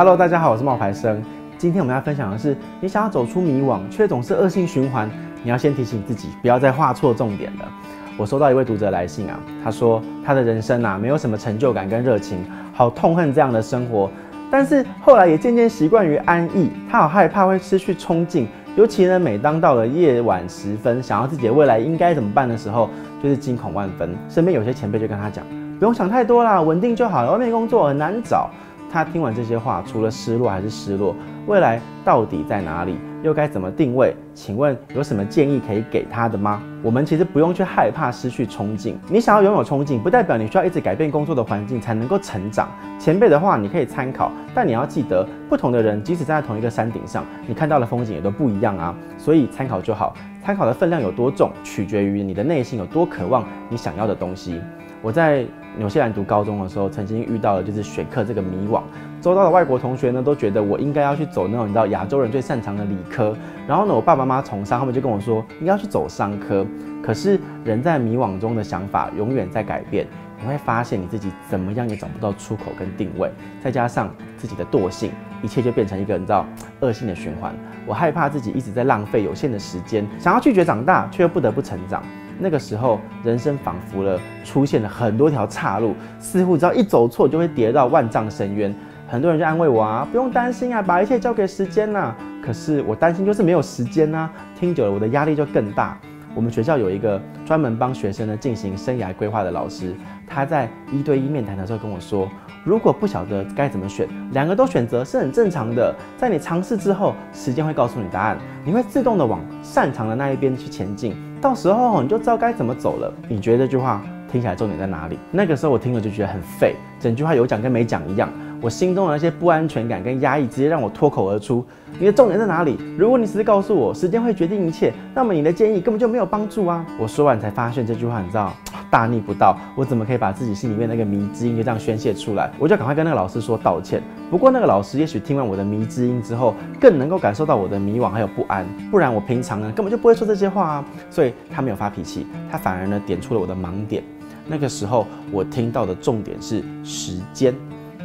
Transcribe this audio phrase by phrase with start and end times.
[0.00, 1.22] Hello，大家好，我是冒牌生。
[1.58, 5.06] 今天我们要分享的是，你想要走出迷惘，却总是恶性循环，
[5.42, 7.68] 你要先提醒自己，不要再画错重点了。
[8.16, 12.38] 我收到一位读者来信啊，他说他的人生啊，没有什么成就感跟热情，
[12.72, 14.10] 好痛恨这样的生活。
[14.50, 22.88] 但是后来也渐渐习惯于安逸，他好害怕会失去冲劲，尤其呢，每当到了夜晚时分，想要自己的未来应该怎么办的时候，
[23.22, 24.16] 就是惊恐万分。
[24.30, 25.44] 身边有些前辈就跟他讲，
[25.78, 28.48] 不用想太多啦，稳定就好了，外面工作很难找。
[28.90, 31.14] 他听完这些话，除了失落还是失落。
[31.46, 32.96] 未来到底在哪里？
[33.22, 34.14] 又该怎么定位？
[34.34, 36.62] 请问有什么建议可以给他的吗？
[36.82, 38.98] 我们其实不用去害怕失去冲劲。
[39.08, 42.68] 你想要拥有冲劲，不代表你需要一直改变工作的环境才能够成长。
[42.98, 48.94] 前辈的话你可以参考，但你要记得，不同的人即使站在同一个山顶上，你看到的风景也都不一样啊。
[49.18, 54.60] 所以参考就好，参考的分量有多重，取决于你的内心有多渴望你想要的东西。
[55.02, 55.44] 我在
[55.76, 58.82] 纽西兰读高中的时候，曾经遇到了就是选课这个迷惘。
[59.20, 63.36] 周遭的外国同学呢，都觉得我应该要去走那种你知道亚洲人最擅长的理科。
[63.66, 66.66] 然后呢，我爸爸妈妈从商，他们就跟我说，应该要去走商科。
[67.02, 70.06] 可是人在迷惘中的想法永远在改变，
[70.40, 73.30] 你会发现你自己怎么样也找不到出口跟定位，
[73.62, 75.10] 再加上自己的惰性，
[75.42, 76.46] 一切就变成一个你知道
[76.80, 77.54] 恶性的循环。
[77.86, 82.02] 我害怕自己一直在浪费有限的时间，想要拒绝长大，却又不得不成长。
[82.40, 88.74] 那个时候，人生仿佛了出现了很多条岔路，似乎只要一走错就会跌到万丈深渊。
[89.06, 95.98] 很多人就安慰我啊，不用担心啊，把一切交给时间呐、可是我担心就是没有时间啊，听久了我的压力就更大。
[96.32, 99.96] 我们学校有一个专门帮学生呢进行生涯规划的老师，
[100.28, 102.28] 他在一对一面谈的时候跟我说，
[102.62, 105.92] 如果不晓得该怎么选，两个都选择是很正常的。
[106.16, 111.16] 在你尝试之后，时间会告诉你答案，你会自动的往擅长的那一边去前进。
[111.40, 113.12] 到时候你就知道该怎么走了。
[113.28, 115.18] 你觉得这句话听起来重点在哪里？
[115.30, 118.28] 那个时候我听了就觉得很废，整句话有讲跟没讲一样。
[118.60, 121.64] 我心中的那些不安全感跟压抑直接让我脱口而出。
[121.98, 122.76] 你的重点在哪里？
[122.98, 126.84] 如果你只是告诉我时间会决定一切，那么你的建议根本就没有帮助啊！
[127.00, 128.52] 我说完才发现这句话，你知道。
[128.90, 129.56] 大逆不道！
[129.76, 132.50] 我怎么可以把自己心里面那个迷之音就这样宣泄出来？
[132.58, 134.02] 我就赶快跟那个老师说道歉。
[134.30, 138.66] 不过那个老师也许听完我的迷之音之后，更能够感受到我的迷惘还有不安。
[138.90, 140.84] 不然我平常呢根本就不会说这些话啊。
[141.08, 144.02] 所以他没有发脾气，他反而呢点出了我的盲点。
[144.46, 147.54] 那个时候我听到的重点是时间，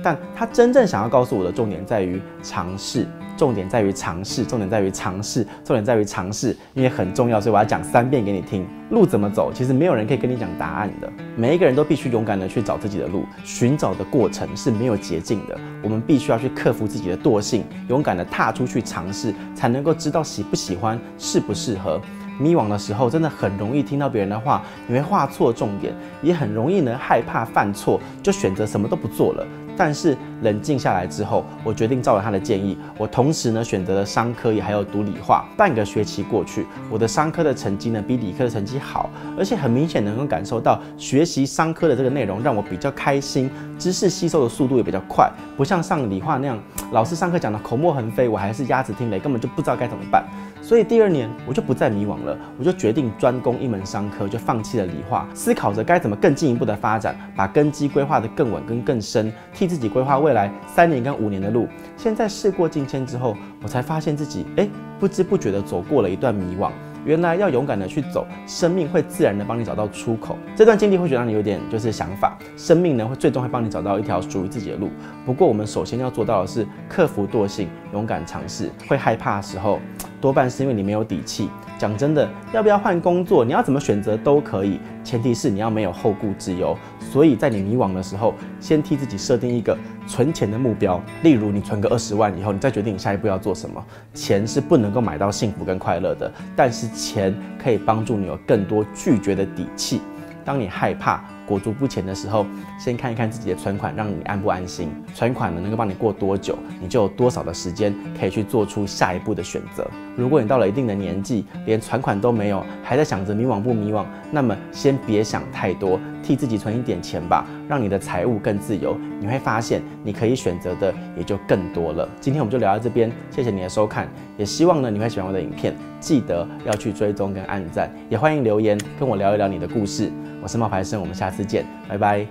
[0.04, 3.08] 但他真正想要告诉我的重点在于尝试。
[3.38, 8.66] 重点在于尝试，重点在于尝试，重点在于尝试，因为很重要，所以我要讲三遍给你听。
[8.92, 9.52] 路怎么走？
[9.54, 11.12] 其实没有人可以跟你讲答案的。
[11.36, 15.58] 每一个人都必须勇敢的去找自己的路，寻找的过程是没有捷径的。
[15.82, 22.00] 我们必须要去克服自己的惰性，勇敢的踏出去尝试，才能够知道喜不喜欢，适不适合。
[22.38, 29.48] 迷惘的时候，真的很容易听到别人的话，你会画错重点，也很容易呢害怕犯错，就选择什么都不做了。
[29.78, 35.46] 但是冷静下来之后，我决定照了他的建议，我同时呢选择了商科，也还有读理化。
[35.58, 46.60] 半个学期过去，我的商科的成绩呢比理科的成绩好，而且很明显能够感受到学习商科的这个内容让我比较开心，知识吸收的速度也比较快，不像上理化那样，
[46.92, 50.24] 老师上课讲的口沫横飞，我还是鸭子听雷，根本就不知道该怎么办。
[50.62, 59.32] 所以第二年我就不再迷惘了，我就决定专攻一门商科，就放弃了理化，思考着该怎么更进一步的发展，把根基规划得更稳跟更深，
[59.68, 61.68] 自己规划未来三年跟五年的路。
[61.98, 64.68] 现在事过境迁之后，我才发现自己哎，
[65.00, 66.72] 不知不觉的走过了一段迷惘。
[67.06, 70.36] 原来要勇敢的去走，生命会自然的帮你找到出口。
[70.56, 74.90] 这段经历或许让你有点就是想法，生命呢会最终会帮你找到一条属于自己的路。
[75.24, 78.72] 不过我们首先要做到的是克服惰性，勇敢尝试。
[78.88, 79.80] 会害怕的时候，
[80.20, 81.50] 多半是因为你没有底气。
[81.78, 86.76] 讲真的，要不要换工作，你要怎么选择都可以，前提是你要没有后顾之忧。
[87.00, 89.78] 所以在你迷惘的时候，先替自己设定一个
[90.08, 93.84] 存钱的目标，例如你存个二十万以后，你再决定你下一步要做什么。
[94.14, 100.00] 钱是不能够买到幸福跟快乐的，但是钱可以帮助你有更多拒绝的底气。
[100.46, 102.46] 当你害怕，裹足不前的时候，
[102.80, 104.90] 先看一看自己的存款，让你安不安心？
[105.14, 109.88] 存款呢，能够帮你过多久，你就有多少的时间可以去做出下一步的选择。
[110.16, 118.98] 如果你到了一定的年纪，连存款都没有，还在想着迷惘不迷惘，那么先别想太多，替自己存一点钱吧，让你的财务更自由。
[119.20, 122.10] 你会发现，你可以选择的也就更多了。
[122.20, 130.12] 今天我们就聊到这边，谢谢你的收看，也希望呢你会喜欢我的影片，记得要去追踪跟按赞，也欢迎留言跟我聊一聊你的故事。
[130.42, 132.26] 我是冒牌生，我们下次见，拜拜。